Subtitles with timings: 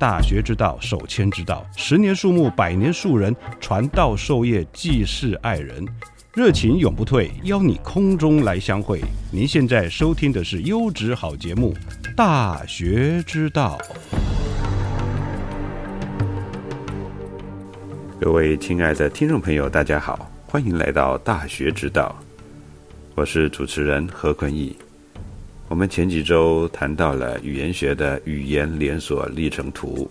[0.00, 1.62] 大学之道，守谦之道。
[1.76, 5.86] 十年树木，百年树人，传道授业，济世爱人，
[6.32, 7.30] 热情永不退。
[7.42, 9.02] 邀你空中来相会。
[9.30, 11.74] 您现在收听的是优质好节目
[12.14, 13.78] 《大学之道》。
[18.18, 22.16] 各位亲爱的听众朋友，大家好，欢迎来到《大学之道》，
[23.14, 24.74] 我是主持人何坤义。
[25.70, 30.10] 我们前几周谈到了语言学的语言连锁历程图，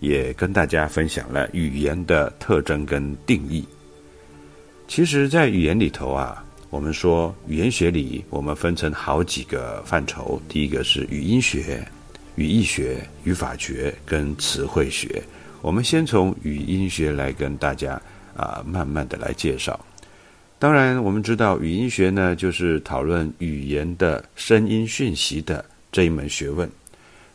[0.00, 3.66] 也跟大家分享了语言的特征跟定义。
[4.86, 10.38] 其实，在语言里头啊，我们说语言学里，我们分成好几个范畴。
[10.46, 11.82] 第一个是语音学、
[12.34, 15.22] 语义学、语法学跟词汇学。
[15.62, 17.98] 我们先从语音学来跟大家
[18.36, 19.80] 啊，慢慢的来介绍。
[20.60, 26.68] 当然，我们知道语音学呢，就是讨论语言的声音讯息的这一门学问。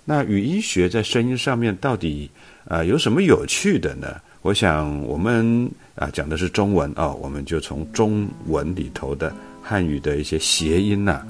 [0.03, 2.29] 那语音学在声音上面到底
[2.67, 4.19] 啊有什么有趣的呢？
[4.41, 11.25] 我想我们啊讲的是中文哦，我们就从中文里头的汉语的一些谐音呐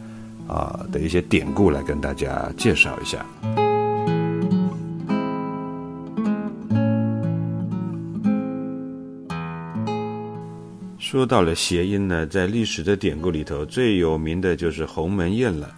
[0.47, 3.23] 啊的一些典故来跟大家介绍一下。
[11.13, 15.69] 说到了谐音呢，在历史的典故里头，最有名的就是鸿门宴了。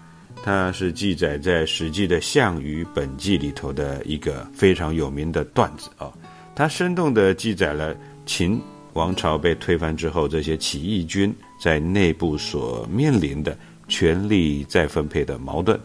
[0.45, 6.09] 它是记载在《史记》的《项羽本纪》里头的一个非常有名的段子啊。
[6.55, 7.93] 它生动地记载了
[8.25, 8.57] 秦
[8.93, 13.57] 王朝被推翻之后，这些起义军在内部所面临的
[13.89, 15.77] 权力再分配的矛盾。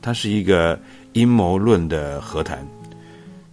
[0.00, 0.80] 它是一个
[1.12, 2.66] 阴谋论的和谈。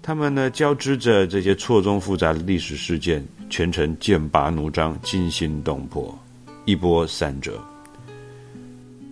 [0.01, 3.21] 他们呢交织着这些错综复杂的历史事件。
[3.51, 6.17] 全程剑拔弩张，惊心动魄，
[6.63, 7.59] 一波三折。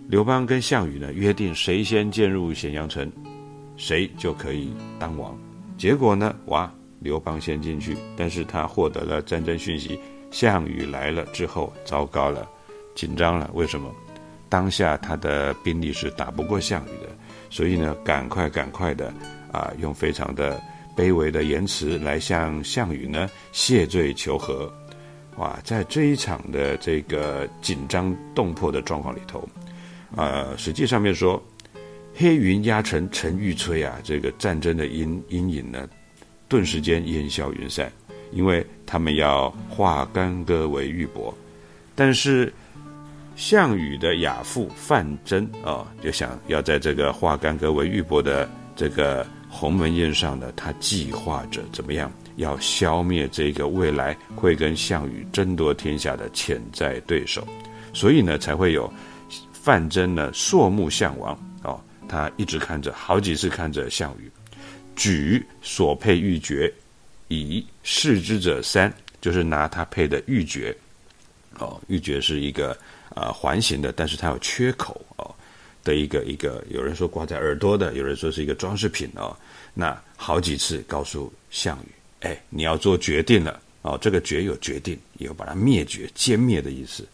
[0.08, 3.12] 刘邦跟项羽呢约定，谁先进入咸阳城，
[3.76, 5.38] 谁就可以当王。
[5.76, 10.00] 结果呢，哇，刘邦先进去，但是他获得了战争讯息，
[10.30, 12.48] 项羽来了之后，糟糕了，
[12.94, 13.50] 紧张了。
[13.52, 13.94] 为什么？
[14.48, 17.10] 当下他的兵力是打不过项羽的，
[17.50, 19.12] 所以呢，赶快赶快的
[19.52, 20.58] 啊，用非常的。
[21.00, 24.70] 卑微的言辞来向项羽呢谢罪求和，
[25.38, 29.48] 哇，在这一场的这个紧张动魄的状况里头，
[30.14, 31.42] 呃，实际上面说，
[32.14, 35.88] 黑云压城城欲摧啊，这个战争的阴阴影呢，
[36.48, 37.90] 顿时间烟消云散，
[38.30, 41.32] 因为他们要化干戈为玉帛，
[41.94, 42.52] 但是
[43.36, 48.46] 项羽的亚父范增啊，就想要在这个化干戈为玉帛的
[48.76, 49.26] 这个。
[49.50, 57.46] 鸿门宴上呢，他计划着怎么样要消灭这个未来会跟项羽争夺天下的潜在对手，
[57.92, 58.90] 所以呢，才会有
[59.52, 61.78] 范增呢朔目项王哦，
[62.08, 64.30] 他一直看着，好几次看着项羽，
[64.96, 66.72] 举所配玉珏，
[67.28, 68.90] 以视之者三，
[69.20, 70.74] 就是拿他配的玉珏，
[71.58, 72.74] 哦，玉珏是一个
[73.14, 75.34] 呃环形的，但是它有缺口哦。
[75.82, 79.36] 的一个一个，有人说挂在耳朵的，有人说是一个装饰品哦。
[79.72, 83.98] 那好几次告诉项羽，哎，你要做决定了哦。
[84.00, 87.06] 这个决有决定，有把它灭绝、歼灭的意思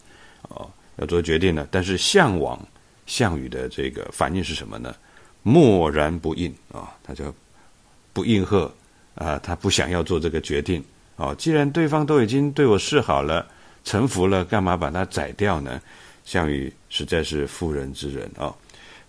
[0.49, 0.69] 哦。
[0.97, 2.59] 要做决定了，但是项王
[3.05, 4.95] 项羽的这个反应是什么呢？
[5.43, 7.33] 默然不应啊，他就
[8.11, 8.73] 不应和
[9.15, 10.83] 啊，他不想要做这个决定
[11.15, 11.33] 哦。
[11.37, 13.47] 既然对方都已经对我示好了、
[13.83, 15.79] 臣服了，干嘛把他宰掉呢？
[16.27, 18.53] 项羽实在是妇人之仁啊，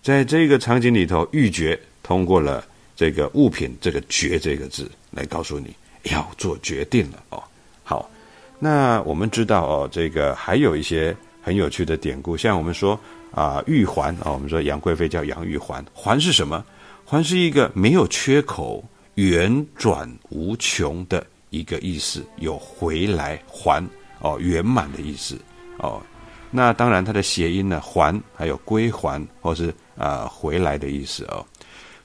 [0.01, 2.63] 在这个场景里头，玉珏通过了
[2.95, 7.43] 这个物品这个“决”这个字来告诉你要做决定了哦。
[7.83, 8.09] 好，
[8.57, 12.97] 那我们知道哦，这个还有一些很有趣的典故，像我们说
[13.31, 16.63] 啊，玉环啊，我们说杨贵妃叫杨玉环，环是什么？
[17.03, 18.81] 环是一个没有缺口、
[19.15, 23.85] 圆转无穷的一个意思，有回来还
[24.21, 25.37] 哦，圆满的意思
[25.79, 26.01] 哦。
[26.51, 31.45] 那当然，它的谐音呢，还还有归还或是啊回来的意思哦。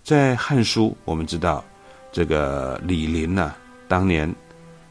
[0.02, 1.64] 在《汉书》，我们知道
[2.12, 3.54] 这个李陵呢，
[3.88, 4.32] 当年。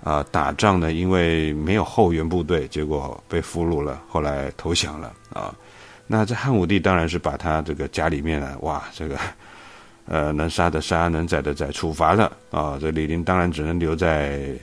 [0.05, 5.55] 啊，打仗呢，因为没有后援部队，结果被俘虏了，后来投降了啊。
[6.07, 9.17] 那在汉武帝当然是把他这个家里面呢，哇，这个
[10.05, 12.77] 呃 能杀的杀，能宰的宰，处罚了啊。
[12.81, 14.53] 这李陵当然只能留在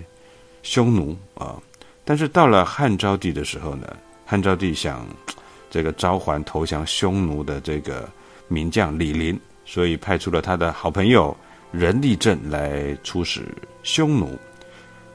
[0.63, 1.57] 匈奴啊。
[2.05, 3.97] 但是到了汉昭帝的时候呢，
[4.31, 5.05] 汉昭帝想
[5.69, 8.09] 这个召还投降匈奴的这个
[8.47, 11.37] 名将李陵，所以派出了他的好朋友
[11.73, 13.43] 任立正来出使
[13.83, 14.39] 匈奴。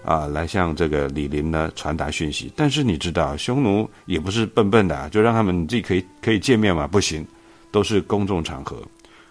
[0.03, 6.85] 啊，来向这个李林呢传达讯息，但是你知道，匈奴也不是笨笨的，就让他们自己可以可以见面嘛？
[6.85, 7.25] 不行，
[7.71, 8.83] 都是公众场合，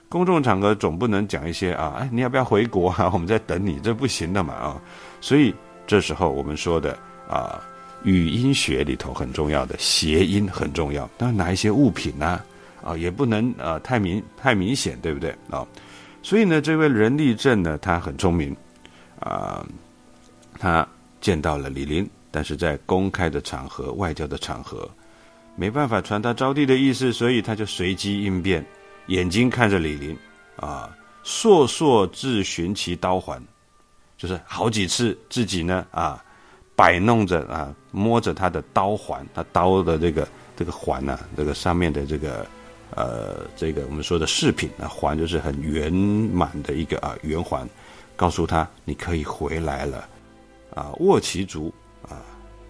[0.09, 3.11] 公众场合总不能讲一些啊，哎，你要不要回国啊？
[3.13, 4.81] 我们在等你，这不行的嘛啊！
[5.21, 5.55] 所以
[5.87, 6.99] 这时候我们说的
[7.29, 7.63] 啊，
[8.05, 12.41] 语音学里头很重要的谐音很重要，那拿一些物品呢？
[12.83, 15.67] 啊，也不能啊太明太明显，对不对啊？
[16.23, 18.57] 所以呢，这位任立正呢，他很聪明
[19.19, 19.67] 啊。
[20.57, 20.87] 他
[21.21, 24.89] 见到了李林，但是在公开的场合、外交的场合，
[25.57, 28.65] 没办法传达招娣的意思，所以他就随机应变，
[29.09, 30.17] 眼睛看着李林，
[30.57, 33.43] 啊，烁烁自寻其刀环，
[34.17, 36.24] 就是好几次自己呢啊，
[36.77, 42.47] 摆弄着啊，摸着他的刀环，他刀的这个这个环呢，这个上面的这个
[42.95, 47.69] 呃，这个我们说的饰品啊，环就是很圆满的一个啊圆环，
[48.17, 50.09] 告诉他你可以回来了。
[50.75, 51.73] 啊，握其足
[52.03, 52.19] 啊，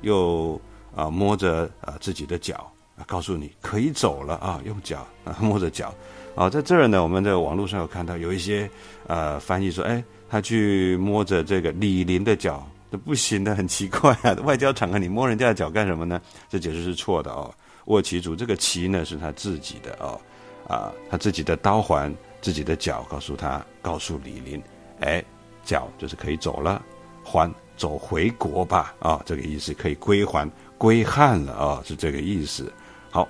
[0.03, 0.61] 又
[0.95, 5.95] 啊摸着啊自己的脚啊，告诉你可以走了啊，用脚啊摸着脚
[6.35, 8.69] 啊，在这儿呢，我们在网络上有看到有一些
[9.07, 16.23] 呃翻译说，哎，他去摸着这个李林的脚，这不行的，很奇怪啊，外交场合你摸人家的脚干什么呢？
[16.49, 17.53] 这解释是错的哦。
[17.87, 20.21] 握其足，这个其呢是他自己的哦，
[20.69, 24.63] 啊，他自己的刀环，自己的脚，告诉他，告诉李林，
[25.01, 25.21] 哎，
[25.65, 26.81] 脚就是可以走了，
[27.25, 27.53] 还。
[27.77, 30.49] 走回国吧，啊，这个意思可以归还
[30.79, 32.73] 归汉了啊，是这个意思。
[33.11, 33.29] 好，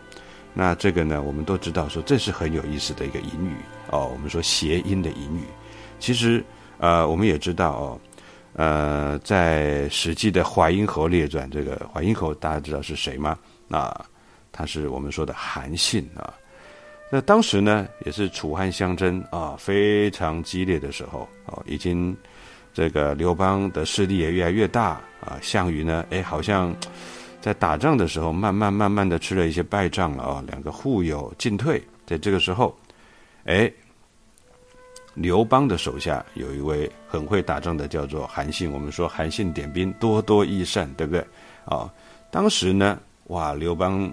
[0.52, 3.56] 那这个呢，我们都知道说这是很有意思的一个隐语
[3.90, 4.10] 哦。
[4.12, 5.44] 我们说谐音的隐语，
[5.98, 6.44] 其实
[6.76, 8.00] 呃，我们也知道哦，
[8.54, 13.38] 呃，在《史记》的《淮阴侯列传》，这个淮阴侯大家知道是谁吗？
[13.70, 14.04] 啊，
[14.50, 16.32] 他是我们说的韩信啊。
[17.10, 22.16] 那当时呢，也是楚汉相争啊，非常激烈的时候哦，已经。
[22.76, 26.74] 这个刘邦的势力也越来越大啊，项羽呢，哎，好像
[27.40, 31.80] 在打仗的时候，慢慢慢慢的吃了一些败仗了啊，两个互有进退。
[32.04, 32.76] 在这个时候，
[33.44, 33.72] 哎，
[35.14, 38.70] 刘邦的手下有一位很会打仗的，叫做韩信。
[38.70, 41.26] 我们说韩信点兵，多多益善，对不对？
[41.64, 41.92] 啊，
[42.30, 44.12] 当时呢，哇，刘邦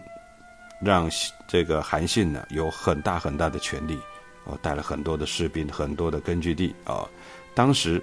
[0.81, 1.09] 让
[1.47, 3.99] 这个韩信呢有很大很大的权力，
[4.45, 7.07] 哦，带了很多的士兵，很多的根据地啊，
[7.53, 8.01] 当时。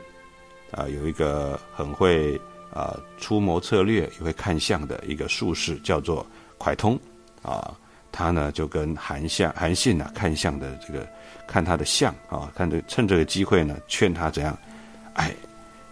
[0.70, 2.38] 啊，有一个很会
[2.74, 6.26] 啊出谋策略、也会看相的一个术士，叫做
[6.58, 7.00] 蒯通
[7.40, 7.74] 啊。
[8.18, 11.06] 他呢就跟韩相、韩信呢看相的这个
[11.46, 14.58] 看他的相啊，看这趁这个机会呢劝他怎样，
[15.12, 15.32] 哎，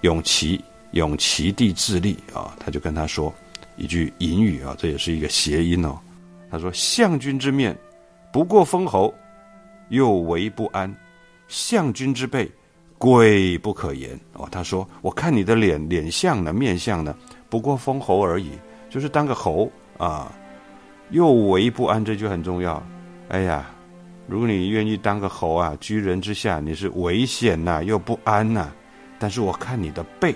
[0.01, 2.53] 永其永其地自立啊。
[2.59, 3.33] 他就跟他说
[3.77, 5.97] 一句隐语啊，这也是一个谐音哦。
[6.51, 7.79] 他说：“相君之面，
[8.33, 9.15] 不过封侯，
[9.91, 10.91] 又为不安；
[11.47, 12.51] 相君之背。”
[12.99, 17.15] 贵不可言哦，他说：“我看你的脸脸相呢，面相呢，
[17.49, 18.51] 不过封侯而已，
[18.91, 20.33] 就是当个侯啊。
[21.11, 22.83] 又为不安，这句很重要。
[23.29, 23.67] 哎呀，
[24.27, 28.73] 如果你愿意当个侯啊，居人之下，你是危险呐，又不安呐。
[29.19, 30.35] 但是我看你的背，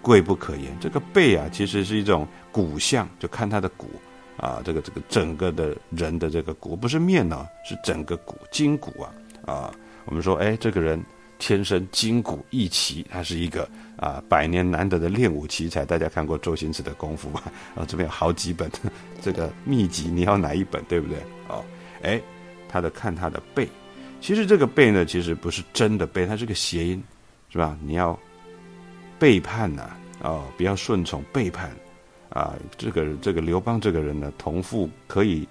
[0.00, 0.76] 贵不可言。
[0.80, 3.88] 这个背啊，其实是一种骨相，就看他的骨
[4.36, 9.12] 啊，这个这个整个的人的这个骨，不是面呢，是整个骨筋骨啊
[9.46, 9.74] 啊。
[10.04, 11.02] 我们说，哎，这个人。”
[11.42, 15.84] 天生筋骨一奇，他是一个啊百年难得的练武奇才。
[15.84, 17.42] 大家看过周星驰的功夫吧？
[17.74, 18.70] 啊， 这边有好几本
[19.20, 20.80] 这个秘籍，你要哪一本？
[20.84, 21.18] 对不对？
[21.48, 21.64] 哦，
[22.00, 22.20] 哎，
[22.68, 23.68] 他的看他的背，
[24.20, 27.02] 其实这个背呢，其实不是真的背，它是个谐音，
[27.50, 27.76] 是吧？
[27.82, 28.16] 你要
[29.18, 29.90] 背叛呐，
[30.22, 31.72] 哦，不要顺从，背叛
[32.28, 32.54] 啊。
[32.78, 35.44] 这个这个刘邦这个人呢，同富可以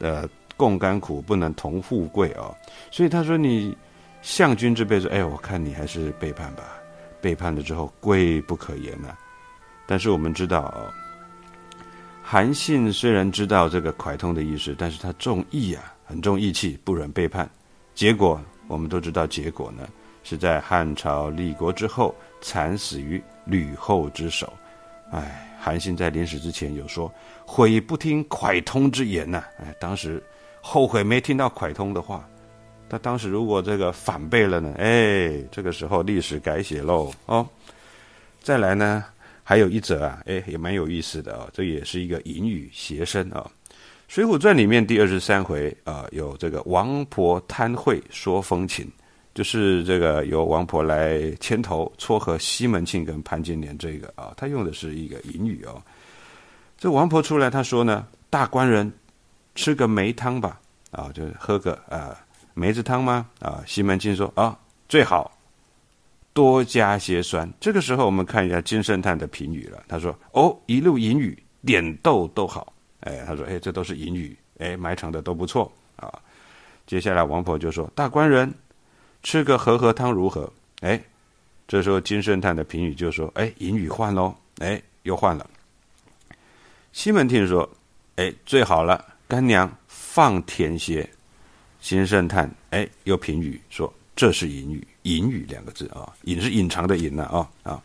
[0.00, 2.52] 呃共甘苦，不能同富贵哦。
[2.90, 3.72] 所以他说你。
[4.26, 6.64] 相君之辈说：“哎，我看你还是背叛吧。
[7.20, 9.16] 背叛了之后，贵不可言呐。
[9.86, 10.92] 但是我们知道，
[12.24, 17.48] 韩信虽然知道这个蒯通的意思，但是他重义啊，很重义气，不忍背叛。
[17.94, 19.88] 结果我们都知道，结果呢
[20.24, 24.52] 是在汉朝立国之后，惨死于吕后之手。
[25.12, 27.10] 哎，韩信在临死之前有说
[27.46, 30.20] ：“悔不听蒯通之言呐！”哎，当时
[30.60, 32.28] 后悔没听到蒯通的话。
[32.88, 34.74] 他当时如果这个反背了呢？
[34.78, 37.46] 哎，这个时候历史改写喽哦。
[38.40, 39.04] 再来呢？
[39.42, 41.48] 还有一则啊，哎，也蛮有意思的哦。
[41.52, 43.48] 这也是一个隐语谐声啊，
[44.08, 48.90] 《水浒传》里面第二十三回啊，有这个王婆贪贿说风情，
[49.34, 55.80] 就是这个由王婆来牵头撮合西门庆跟潘金莲这个啊，他用的是一个隐语哦。
[56.76, 58.92] 这王婆出来，他说呢：“大官人
[59.54, 62.16] 吃个梅汤吧，啊，就喝个啊
[62.56, 64.58] 梅子汤吗？”啊，西门庆说：“啊，
[64.88, 65.30] 最好。”
[66.32, 67.50] 多加些酸。
[67.58, 69.82] 这个时候，我们看一下金圣叹的评语了。
[69.88, 76.12] 他说：“哦，一路隐语，点豆都好。”哎，他说：“哎，这都是隐语，哎，埋藏的都不错啊。”
[76.86, 78.52] 接下来，王婆就说：“大官人，
[79.22, 81.02] 吃个和合汤如何？”哎，
[81.66, 85.48] 这时候金圣叹的评语就说：“哎，隐语换喽，哎，又换了。”
[86.92, 87.66] 西门庆说
[88.16, 91.08] ：“哎，最好了，干娘放甜些。”
[91.80, 97.80] 金圣叹哎，又评语说：“这是隐语。”隐语两个字啊，隐是隐藏的隐呢啊啊，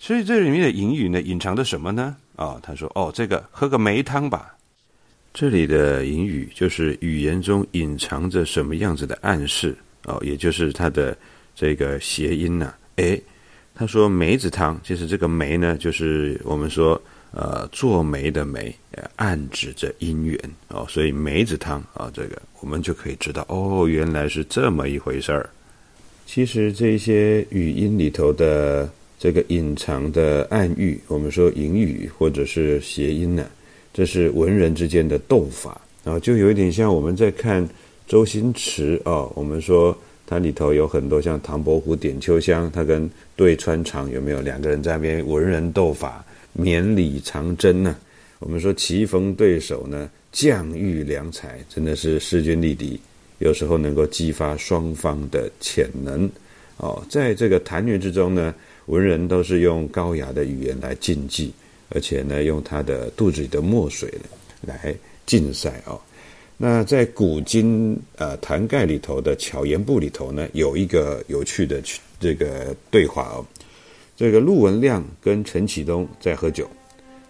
[0.00, 2.16] 所以这里面的隐语呢，隐藏的什么呢？
[2.34, 4.52] 啊，他说哦，这个喝个梅汤吧。
[5.32, 11.16] 这里的隐语就是语言中隐藏着什么样子的暗示哦，也就是它的
[11.54, 12.74] 这个谐音呐。
[12.96, 13.20] 哎，
[13.76, 18.74] 他说梅子汤，其实这个梅呢，就是我们说呃做媒的媒，
[19.16, 25.48] 暗指着姻缘哦，所以梅子汤啊，这个我们就可以知道哦，原来是这么一回事儿。
[26.26, 33.46] 其实这些语音里头的这个隐藏的暗喻，我们说隐语或者是谐音呢，
[33.92, 37.66] 这是文人之间的斗法啊，就有一点像我们在看
[38.06, 47.96] 周星驰啊，我们说它里头有很多像唐伯虎点秋香，他跟对穿肠有没有两个人在那边文人斗法，绵里藏针呢？
[48.38, 52.98] 我们说棋逢对手呢，将遇良才，真的是势均力敌。
[53.38, 56.28] 有时候能够激发双方的潜能，
[56.76, 58.54] 哦，在这个谈论之中呢，
[58.86, 61.52] 文人都是用高雅的语言来竞技，
[61.90, 64.12] 而且呢，用他的肚子里的墨水
[64.60, 64.94] 来
[65.26, 66.00] 竞赛哦。
[66.56, 71.80] 那在古今呃谈概里头的巧言部里头呢，有一个有趣的
[72.18, 73.46] 这个对话哦。
[74.18, 76.68] 这个陆文亮跟陈启东在喝酒，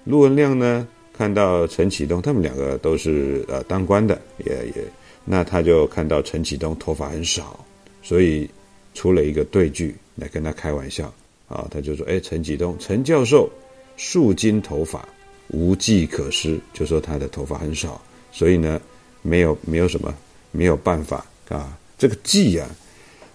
[0.04, 4.82] 陆文亮呢看到陈启东，他们两个都是呃当官的，也也。
[5.22, 7.62] 那他就看到陈启东头发很少，
[8.02, 8.48] 所以
[8.94, 11.12] 出了一个对句来跟他开玩笑
[11.46, 13.50] 啊，他就说：“哎，陈启东，陈教授，
[13.98, 15.06] 数斤头发，
[15.48, 18.00] 无计可施，就说他的头发很少，
[18.32, 18.80] 所以呢，
[19.20, 20.14] 没有没有什么
[20.52, 22.66] 没有办法啊，这个计啊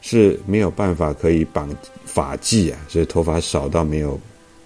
[0.05, 4.19] 是没有办法可以绑发髻啊，所以头发少到没有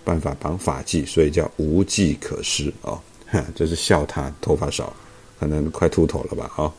[0.04, 3.00] 办法绑发髻，所以叫无计可施哦，
[3.54, 4.92] 这是笑他头发少，
[5.40, 6.74] 可能快秃头了吧，啊。”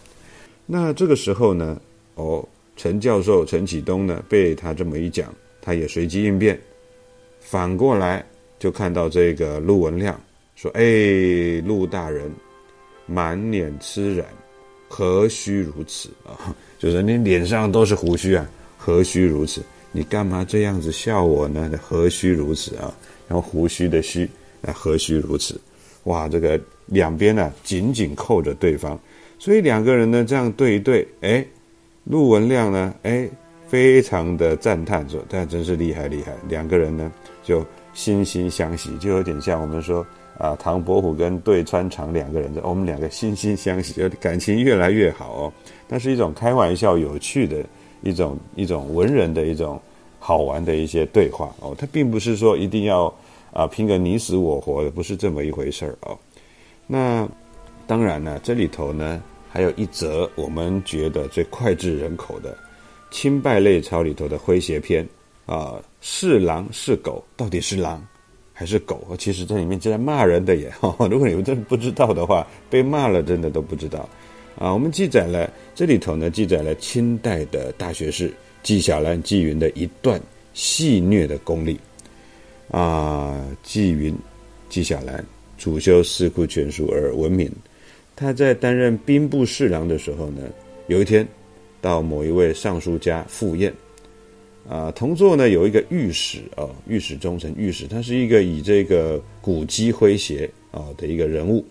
[0.67, 1.81] 那这个时候呢，
[2.17, 2.47] 哦，
[2.77, 6.61] 陈教授陈启东呢，被他这么一讲，他也随机应变，
[7.41, 8.27] 反过来
[8.59, 10.21] 就看到这个陆文亮
[10.57, 12.29] 说：“哎，陆大人，
[13.07, 14.27] 满脸痴染，
[14.89, 16.53] 何须如此啊？
[16.79, 19.61] 就是你脸上都是胡须啊，何须如此？
[19.91, 21.71] 你干嘛这样子笑我呢？
[21.83, 22.95] 何须如此啊？
[23.27, 24.29] 然后胡须的须，
[24.61, 25.61] 那何须如此？
[26.05, 28.99] 哇，这个两边呢紧紧扣着对方。”
[29.41, 31.45] 所以两个人呢，这样对一对，哎，
[32.05, 33.29] 陆文亮呢，哎，
[33.69, 37.11] 非常的赞叹说：“他真是厉害厉害。”两个人呢，
[37.43, 37.61] 就
[37.95, 40.07] 惺惺相惜，就有点像我们说
[40.39, 45.53] 啊，唐伯虎跟对穿肠两个人的，我们两个惺惺相惜，就 感情越来越好哦。
[45.89, 47.63] 那是一种开玩笑、有趣的
[48.03, 49.79] 一种一种文人的一种
[50.19, 51.75] 好玩的一些对话哦。
[51.77, 53.13] 他并不是说一定要
[53.53, 56.17] 啊拼个你死我活的，不是这么一回事儿哦。
[56.87, 57.29] 那。
[57.89, 62.55] 当然呢，这里头呢还有一则我们觉得最脍炙人口的
[63.11, 65.09] 清败类操里头的诙谐篇
[65.47, 68.07] 啊，是狼是狗，到底是狼
[68.59, 69.15] 还是狗？
[69.17, 70.69] 其实这里面正在骂人的耶！
[71.09, 74.01] 如果你们真的不知道的话，被骂了真的都不知道
[74.59, 74.75] 啊。
[74.75, 78.35] 我们记载了这里头呢，记载了清代的大学士
[78.65, 80.21] 纪晓岚纪云的一段
[80.55, 81.79] 戏谑的功力
[82.73, 83.47] 啊。
[83.63, 84.13] 纪云
[84.69, 85.25] 纪晓岚
[85.57, 87.49] 主修《四库全书》而闻名。
[88.17, 90.43] 他在担任兵部侍郎的时候呢，
[90.89, 91.25] 有一天
[91.81, 93.73] 到某一位尚书家赴宴，
[94.69, 101.65] 啊，同座呢有一个御史哦，御史中丞御史，他是一个以这个古鸡诙谐啊的一个人物。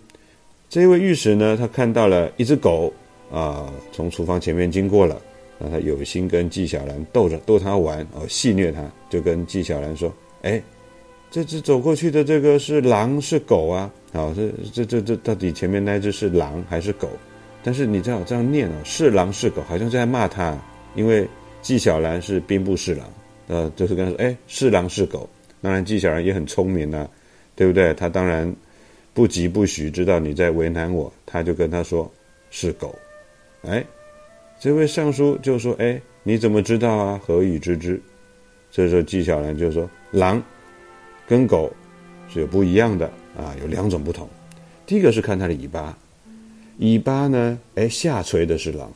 [0.68, 2.92] 这位御史呢，他看到了一只狗
[3.32, 5.22] 啊从厨房前面经过了，
[5.60, 10.12] 那他有心跟纪晓岚逗着逗他玩哦，戏虐他，就跟纪晓岚说
[10.42, 10.60] ：“哎，
[11.30, 13.94] 这只走过去的这个是狼是狗啊？
[14.12, 17.08] 好，这这这这到底前面那只是狼还是狗？
[17.62, 20.60] 但是你知道这样念哦，是狼是狗，好像在骂他，
[20.96, 21.28] 因为。”
[21.62, 23.08] 纪晓岚是兵部侍郎，
[23.48, 25.30] 呃，就是跟他说：“哎，是狼是狗。”
[25.62, 27.08] 当然，纪晓岚也很聪明呐，
[27.56, 27.94] 对不对？
[27.96, 28.54] 他当然
[29.14, 32.10] 不疾不徐，知道你在为难我，他就跟他说
[32.52, 32.98] ：“是狗。”
[33.68, 33.84] 哎，
[34.60, 37.20] 这位尚书就说：“哎，你怎么知道啊？
[37.26, 38.00] 何以知之？”
[38.72, 40.42] 这时候纪晓岚就说：“狼
[41.28, 41.70] 跟狗
[42.32, 44.30] 是有不一样的啊，有两种不同。
[44.86, 45.98] 第一个是看它的尾巴，
[46.78, 48.90] 尾巴呢，哎，下垂的是狼，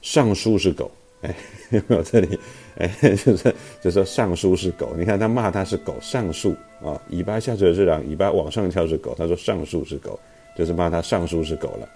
[0.00, 0.90] 上书是狗。”
[1.22, 1.32] 哎，
[1.72, 2.38] 有没有这里？
[2.76, 2.88] 哎，
[3.24, 9.14] 就是就说上书是狗，你看他骂他是狗，上树啊，尾巴下垂是狼，尾巴往上翘是狗。
[9.16, 10.18] 他说上树是狗，
[10.56, 11.88] 就是骂他上书是狗了。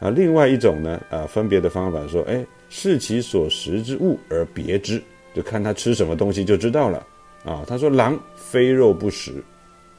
[0.00, 5.02] 啊，另外一种呢，啊，分别的方法说，哎，视其所食之物而别之，
[5.34, 7.04] 就看他吃什么东西就知道了。
[7.44, 9.42] 啊，他说狼非肉不食，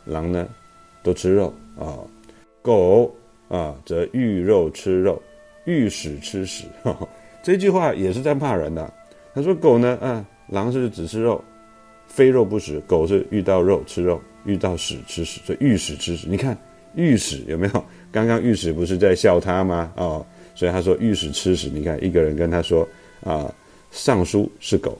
[0.06, 0.48] 狼呢
[1.04, 2.00] 都吃肉啊，
[2.62, 3.14] 狗
[3.48, 5.22] 啊则遇肉吃肉，
[5.66, 6.66] 遇屎吃屎。
[7.42, 8.94] 这句话也是在骂人的。
[9.34, 9.98] 他说：“狗呢？
[10.02, 11.44] 啊，狼是只吃肉，
[12.08, 16.28] 非肉不食；狗是遇到肉吃肉，遇到屎吃屎，所以遇屎吃屎。
[16.28, 16.58] 你看
[16.96, 17.86] 遇屎有没有？
[18.12, 19.92] 刚刚遇屎不是在笑他吗？
[19.98, 21.70] 哦，所以他说遇屎吃屎。
[21.70, 22.88] 你看一个人跟他说
[23.24, 23.54] 啊，
[23.92, 24.98] 尚书是狗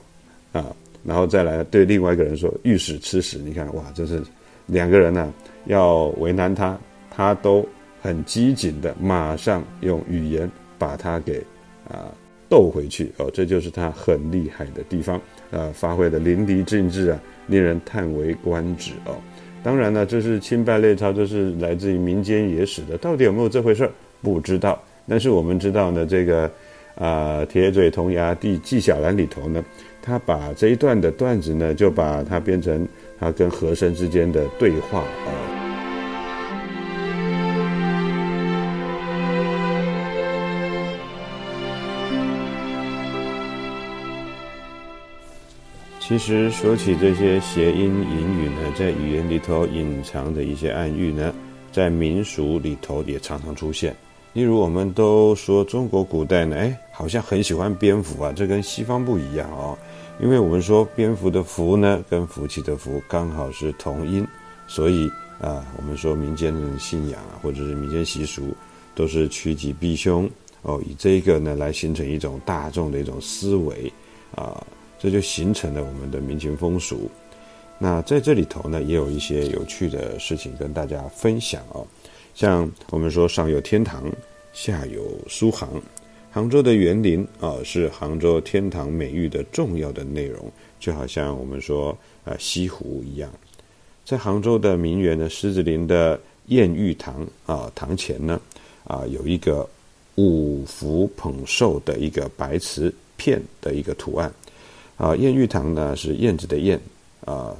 [0.52, 0.64] 啊，
[1.04, 3.38] 然后再来对另外一个人说遇屎吃屎。
[3.38, 4.22] 你看哇，这是
[4.66, 5.32] 两个人呢
[5.66, 6.78] 要为难他，
[7.10, 7.66] 他都
[8.00, 11.44] 很机警的，马上用语言把他给
[11.88, 12.14] 啊。”
[12.50, 15.18] 斗回去哦，这就是他很厉害的地方，
[15.52, 19.14] 呃，发挥的淋漓尽致啊，令人叹为观止哦。
[19.62, 23.90] 当然呢，这是清败类钞，这是来自于民间野史的，到底有没有这回事儿？
[24.20, 24.82] 不知道。
[25.08, 26.50] 但是我们知道呢，这个
[26.94, 29.64] 啊，铁嘴铜牙弟纪晓岚里头呢，
[30.02, 32.86] 他把这一段的段子呢，就把它变成
[33.18, 35.49] 他跟和珅之间的对话啊。
[46.10, 51.32] 其实说起这些谐音隐语呢，在语言里头隐藏的一些暗喻呢，
[51.70, 53.94] 在民俗里头也常常出现。
[54.32, 59.78] 例如，我们都说中国古代呢，哎，好像很喜欢蝙蝠啊，这跟西方不一样哦。
[60.20, 64.26] 因为我们说蝙蝠的蝠呢，跟福气的福刚好是同音，
[64.66, 65.08] 所以
[65.40, 68.52] 啊，我们说民间的信仰啊，或者是民间习俗，
[68.96, 70.28] 都是趋吉避凶
[70.62, 73.92] 哦，以这个呢来形成一种大众的一种思维
[74.34, 74.60] 啊。
[75.00, 77.10] 这就形成了我们的民情风俗。
[77.78, 81.86] 那在这里头呢，也有一些有趣的事情跟大家分享哦。
[82.34, 84.04] 像我们说，上有天堂，
[84.52, 85.68] 下有苏杭。
[86.30, 93.28] 杭州的园林啊，是杭州天堂美誉的重要的内容，就好像我们说呃西湖一样。
[94.04, 98.40] 在杭州的名园呢，狮子林的艳玉堂啊，堂前呢
[98.84, 99.68] 啊有一个
[100.16, 104.32] 五福捧寿的一个白瓷片的一个图案。
[105.00, 106.78] 啊，燕玉堂呢是燕子的燕，
[107.24, 107.56] 啊，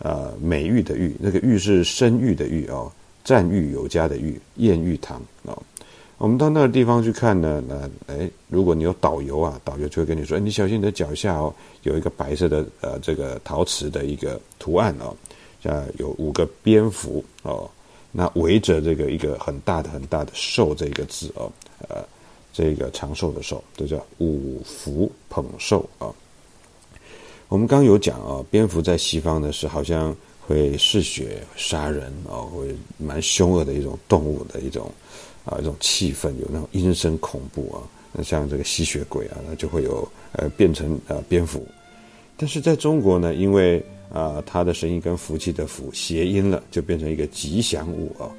[0.00, 2.90] 呃，美玉的玉，那个玉是声誉的玉哦，
[3.22, 5.56] 赞誉有加的誉，燕玉堂哦。
[6.18, 15.16] 我们到那个地方去看呢，那哎，如果你有导游啊，导游就会跟你说，你小心你的脚下哦，有一个白色的呃这个陶瓷的一个图案哦，
[15.62, 17.70] 像有五个蝙蝠哦，
[18.10, 21.50] 那围着这个一个很大的很大的寿这个字哦，
[21.88, 22.04] 呃，
[22.52, 26.12] 这个长寿的寿，这叫五福捧寿啊。
[27.50, 34.88] 我们刚有讲啊，蝙蝠在西方呢是好像会嗜血杀人啊，会蛮凶恶的一种动物的一种
[35.44, 37.82] 啊一种气氛，有那种阴森恐怖啊。
[38.12, 41.66] 那像这个吸血鬼啊，那就会有呃变成呃蝙蝠。
[42.36, 48.30] 但是在中国呢，因为啊它的声音跟福气的福谐音了，就变成一个吉祥物啊。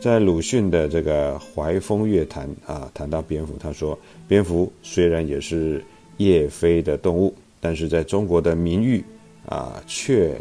[0.00, 5.84] 在鲁迅的这个《怀风月谈》啊，谈到蝙蝠，他说蝙蝠虽然也是
[6.16, 7.34] 夜飞的动物。
[7.66, 9.02] 但是在中国的名誉
[9.44, 10.40] 啊，却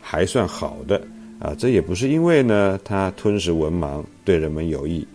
[0.00, 1.00] 还算好的
[1.38, 5.06] 啊，这也不是因为呢，它吞食文盲，对人们有益，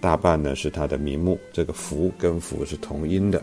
[0.00, 3.40] 大半呢是它的名目，这个福跟福是同音的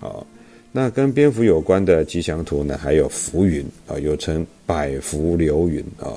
[0.00, 0.22] 啊。
[0.70, 6.12] 那跟蝙蝠有关的吉祥图呢，还有浮云啊，又称百福流云啊。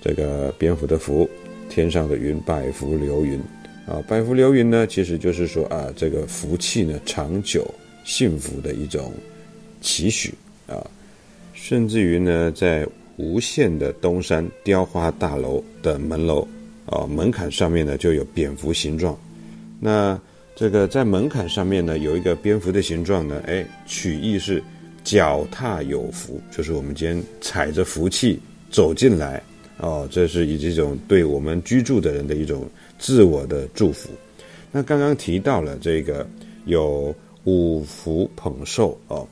[0.00, 1.28] 这个蝙蝠的福，
[1.68, 3.36] 天上的云，百福流云
[3.84, 4.00] 啊。
[4.06, 7.66] 百福流云呢，其实就是说啊，这个福气呢，长久
[8.04, 9.12] 幸福的一种。
[9.80, 10.34] 期许
[10.66, 10.84] 啊，
[11.52, 16.46] 甚至于呢，在无限的东山雕花大楼的门楼
[16.86, 19.18] 啊门槛上面呢，就有蝙蝠形状。
[19.78, 20.18] 那
[20.54, 24.62] 这个在门槛上面呢，有一个蝙蝠的形状呢，哎，取意是
[25.02, 28.38] 脚踏有福，就是我们今天踩着福气
[28.70, 29.42] 走进来
[29.78, 34.10] 哦，这是以这种对我们居住的人的一种自我的祝福。
[34.70, 36.28] 那刚刚提到了这个
[36.66, 37.14] 有
[37.44, 39.26] 五福捧寿哦，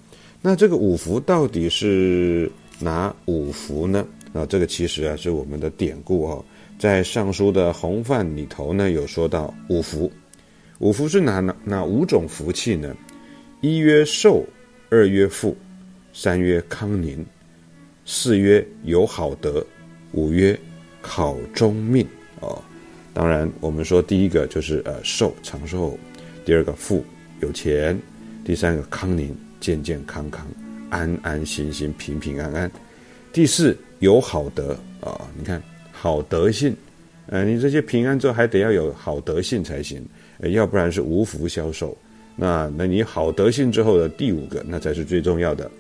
[0.49, 4.09] 那这个五福到底是哪五福呢？
[4.33, 6.43] 啊，这个其实啊是我们的典故哦，
[6.79, 10.11] 在《尚书》的洪范里头呢有说到五福，
[10.79, 12.97] 五福是哪哪哪五种福气呢？
[13.61, 14.43] 一曰寿，
[14.89, 15.55] 二曰富，
[16.15, 17.23] 三曰康宁，
[18.07, 19.63] 四曰有好德，
[20.13, 20.59] 五曰
[21.03, 22.09] 考中命
[22.41, 22.59] 哦。
[23.13, 25.99] 当然，我们说第一个就是呃寿长寿，
[26.47, 27.05] 第二个富
[27.41, 28.01] 有钱，
[28.47, 30.47] 第三个康宁健健康康、
[30.91, 32.71] 安安心心、平平安安，
[33.33, 35.29] 第四有好德啊！
[35.37, 36.77] 你看好德性，
[37.27, 40.05] 呃，你这些平安之后还得要有好德性才行，
[40.39, 41.97] 呃要不然是无福消受。
[42.37, 45.71] 那那你好德性之后的第五个，那才是最重要的，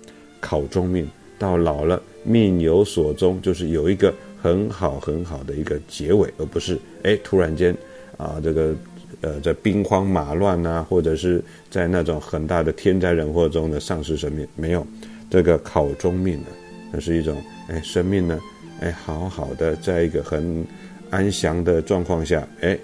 [0.41, 4.15] 考中命，到老了命有所终，就是有一个。
[4.41, 7.77] 很好很好的一个结尾，而不是哎突然间
[8.17, 8.73] 啊这个
[9.21, 14.87] 呃在兵荒马乱呐，或者是在那种很大的天灾人祸中的丧失生命，没有
[15.31, 16.47] 这个考中命呢，
[16.93, 18.39] 那是一种哎生命呢
[18.81, 20.65] 哎好好的在一个很
[21.11, 22.79] 安详的状况下哎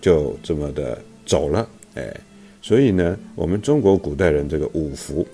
[0.00, 2.14] 就这么的走了哎，
[2.62, 5.26] 所以呢我们中国古代人这个五福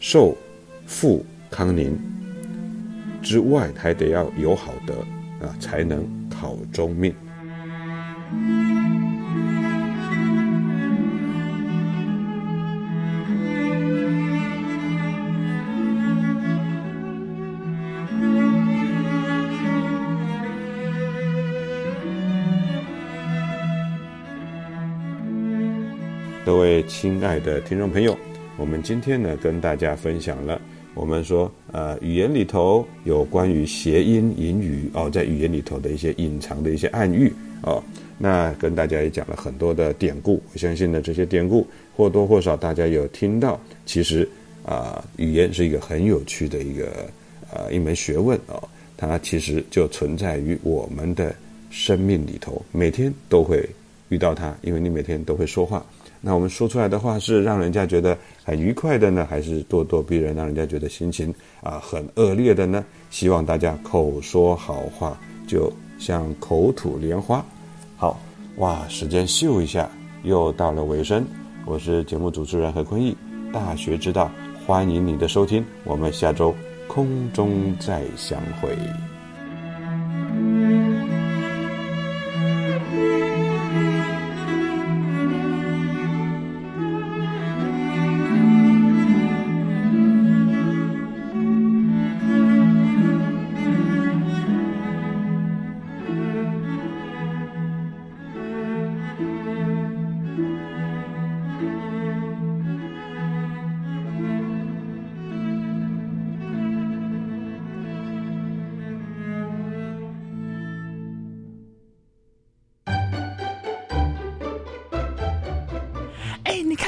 [0.00, 0.36] 寿
[0.86, 1.96] 富康宁。
[3.22, 4.94] 之外，还得要有好德
[5.44, 7.12] 啊，才能考中命。
[26.86, 28.16] 亲爱的听众朋友，
[28.56, 30.60] 我们今天呢，跟大家分享了。
[30.94, 37.82] 我们说，呃，语言里头有关于谐音、隐语哦，在语言里头的一些隐藏的一些暗喻哦，
[38.16, 40.40] 那跟大家也讲了很多的典故。
[40.52, 43.60] 我相信呢，这些典故或多或少大家有听到。
[43.84, 44.26] 其实
[44.64, 47.10] 啊，语言是一个很有趣的一个
[47.52, 48.62] 呃一门学问哦，
[48.96, 51.34] 它其实就存在于我们的
[51.68, 53.68] 生命里头，每天都会
[54.08, 55.84] 遇到它，因为你每天都会说话。
[56.20, 62.84] 那我们说出来的话是让人家觉得很愉快的呢，还是咄咄逼人，让人家觉得心情啊很恶劣的呢？
[63.10, 67.44] 希望大家口说好话，就像口吐莲花。
[67.96, 68.20] 好
[68.56, 69.88] 哇，时间秀一下，
[70.22, 71.24] 又到了尾声。
[71.64, 73.16] 我是节目主持人何坤义，
[73.52, 74.30] 大学之道，
[74.66, 76.54] 欢迎你的收听，我们下周
[76.88, 78.76] 空中再相会。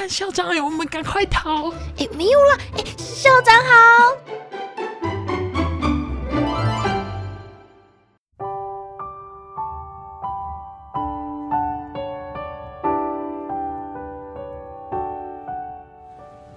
[0.06, 1.70] 校长，哎，我们赶快逃！
[1.96, 4.16] 哎，没有了，哎，校长好。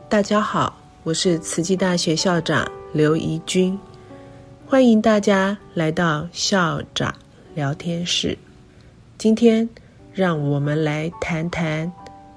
[0.10, 3.80] 大家好，我是慈济大学校长刘怡君，
[4.68, 7.16] 欢迎大家来到校长
[7.56, 8.38] 聊天室。
[9.18, 9.70] 今天，
[10.14, 11.92] 让我们来谈谈。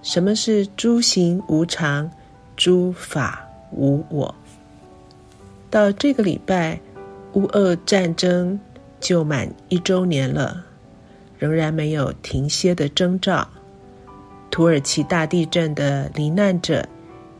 [0.04, 2.10] 什么是诸行无常，
[2.58, 4.34] 诸法无我？
[5.70, 6.78] 到这个礼拜，
[7.32, 8.60] 乌俄战争
[9.00, 10.62] 就满一周年了，
[11.38, 13.48] 仍然没有停歇的征兆。
[14.50, 16.86] 土耳其大地震的罹难者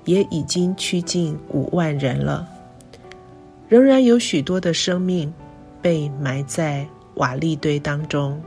[0.07, 2.49] 也已经趋近五万人了，
[3.69, 5.31] 仍然有许多的生命
[5.83, 8.41] 被埋在瓦砾堆当中，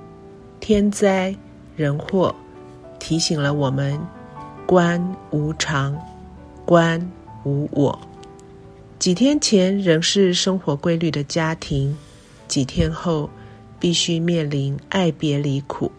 [0.59, 1.35] 天灾
[1.75, 2.33] 人祸。
[2.99, 3.99] 提醒了我们：
[4.65, 5.97] 观无常，
[6.65, 7.11] 观
[7.43, 7.99] 无我。
[8.99, 11.95] 几天前仍是生活规律的家庭，
[12.47, 13.29] 几天后
[13.79, 15.91] 必须面临爱别离苦，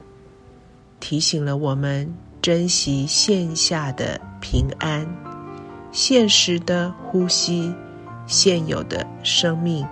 [0.98, 5.06] 提醒了我们珍惜线下的平安，
[5.92, 7.72] 现实的呼吸，
[8.26, 9.86] 现有的生命，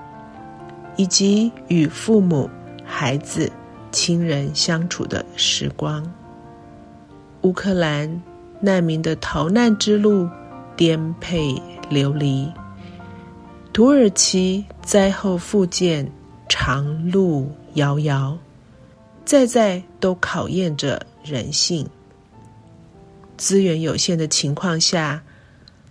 [0.96, 2.50] 以及与父母、
[2.84, 3.50] 孩子、
[3.92, 6.04] 亲人相处的时光。
[7.46, 8.20] 乌克兰
[8.58, 10.28] 难民的逃难之路
[10.74, 11.54] 颠沛
[11.88, 12.50] 流离，
[13.72, 16.10] 土耳其灾后复建
[16.48, 18.36] 长路遥遥，
[19.24, 21.88] 在在都考验着人性。
[23.36, 25.22] 资源有限的情况下，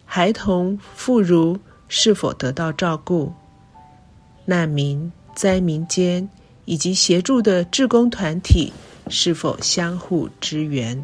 [0.04, 3.32] 孩童、妇孺是否得到照顾？
[4.44, 6.28] 难民、灾民间
[6.66, 8.74] 以及协助的志工团体
[9.08, 11.02] 是否相互支援？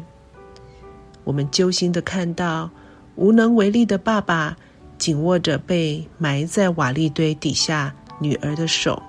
[1.24, 2.70] 我们揪心的看到
[3.16, 4.56] 无能为力的爸爸
[4.98, 9.02] 紧握着被埋在瓦砾堆底下女儿的手，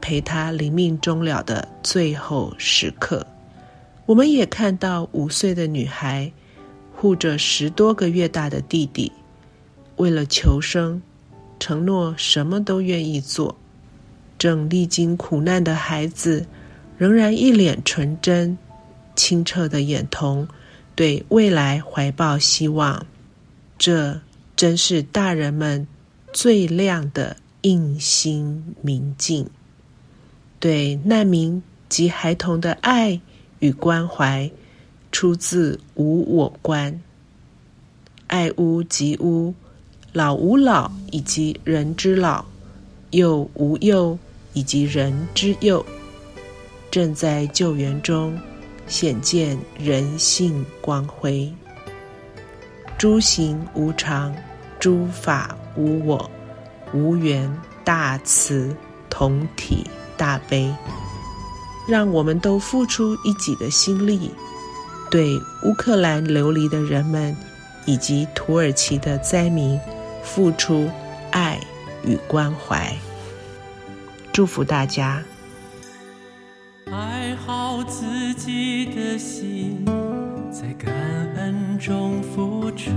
[0.00, 3.26] 陪她临命终了的最后时刻。
[4.06, 6.32] 我们也看到五岁的女孩
[6.94, 9.10] 护着十多个月大的弟弟，
[9.96, 11.00] 为了求生，
[11.58, 13.56] 承诺什么都愿意做。
[14.38, 16.44] 正历经苦难的孩子，
[16.98, 18.58] 仍然一脸纯真、
[19.14, 20.46] 清澈的眼瞳。
[20.94, 23.06] 对未来怀抱希望，
[23.78, 24.20] 这
[24.54, 25.86] 真是大人们
[26.32, 29.48] 最亮的印心明镜。
[30.60, 33.20] 对难民及孩童的爱
[33.58, 34.50] 与关怀，
[35.10, 37.00] 出自无我观。
[38.28, 39.52] 爱屋及乌，
[40.12, 42.44] 老吾老以及人之老，
[43.10, 44.18] 幼吾幼
[44.52, 45.84] 以及人之幼，
[46.90, 48.38] 正在救援中。
[48.86, 51.52] 显见人性光辉，
[52.98, 54.34] 诸行无常，
[54.78, 56.30] 诸法无我，
[56.92, 57.50] 无缘
[57.84, 58.76] 大慈，
[59.08, 60.72] 同体大悲。
[61.88, 64.30] 让我们都付出一己的心力，
[65.10, 67.36] 对乌克兰流离的人们
[67.86, 69.80] 以及土耳其的灾民
[70.22, 70.88] 付出
[71.32, 71.58] 爱
[72.04, 72.94] 与关怀。
[74.32, 75.22] 祝福大家。
[76.86, 79.84] 爱好自自己的心，
[80.50, 80.90] 在感
[81.36, 82.90] 恩中付出。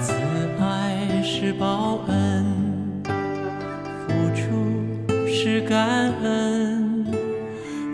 [0.00, 0.12] 自
[0.60, 2.44] 爱是报恩，
[4.08, 7.06] 付出是感恩。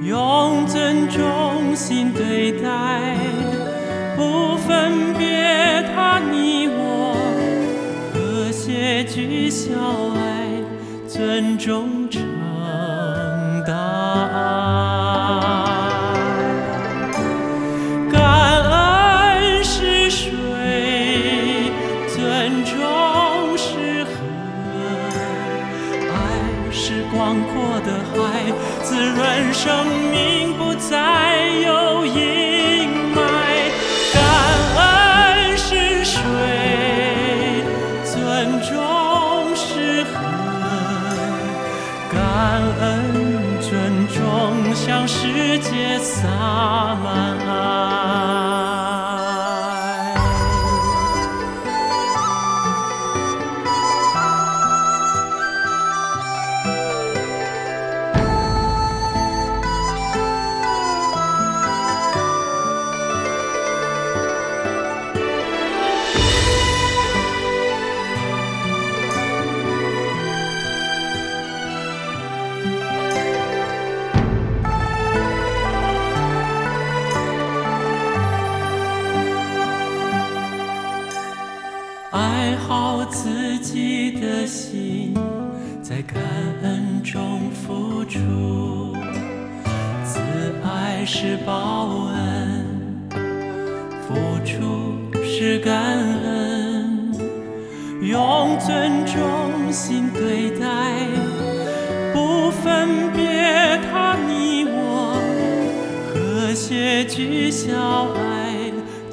[0.02, 3.18] 用尊重心对待，
[4.16, 7.14] 不分别他你我，
[8.14, 9.74] 和谐聚小
[10.16, 10.48] 爱，
[11.06, 12.00] 尊重。
[29.52, 33.18] 生命不再有阴霾，
[34.14, 34.22] 感
[34.76, 36.22] 恩是水，
[38.04, 38.70] 尊重
[39.54, 40.10] 是河，
[42.10, 42.18] 感
[42.80, 42.88] 恩
[43.60, 43.70] 尊
[44.08, 46.89] 重向世界撒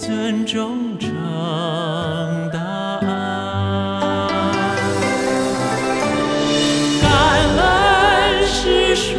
[0.08, 1.12] 尊重成
[2.54, 3.10] 答案。
[7.02, 7.12] 感
[7.58, 9.18] 恩是水，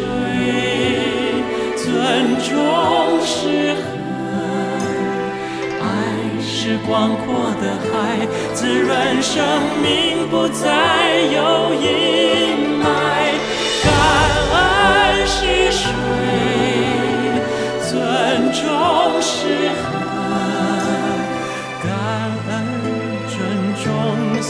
[1.77, 1.85] 尊
[2.39, 3.79] 重是河，
[5.79, 5.85] 爱
[6.41, 8.25] 是广阔的海，
[8.55, 9.45] 滋润生
[9.83, 11.85] 命，不再有阴
[12.81, 12.83] 霾。
[13.83, 13.87] 感
[14.55, 14.57] 恩
[15.27, 15.85] 是水。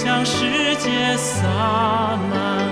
[0.01, 1.45] 将世界洒
[2.31, 2.68] 满